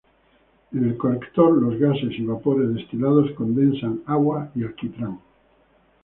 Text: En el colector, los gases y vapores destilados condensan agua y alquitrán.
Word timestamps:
En 0.73 0.83
el 0.83 0.97
colector, 0.97 1.55
los 1.61 1.77
gases 1.77 2.13
y 2.17 2.25
vapores 2.25 2.73
destilados 2.73 3.29
condensan 3.33 4.01
agua 4.07 4.49
y 4.55 4.63
alquitrán. 4.63 5.19